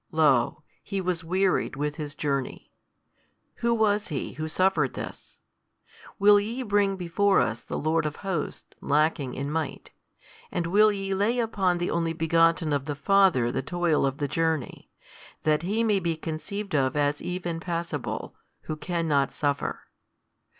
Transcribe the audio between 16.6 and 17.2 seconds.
of